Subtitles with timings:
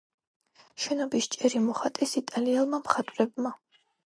[0.85, 3.55] შენობის ჭერი მოხატეს იტალიელმა მხატვრებმა.